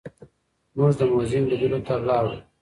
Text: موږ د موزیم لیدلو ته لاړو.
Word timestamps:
موږ 0.75 0.91
د 0.99 1.01
موزیم 1.11 1.43
لیدلو 1.51 1.79
ته 1.87 1.93
لاړو. 2.07 2.33